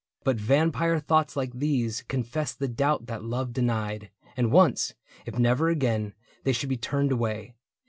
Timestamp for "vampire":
0.37-0.99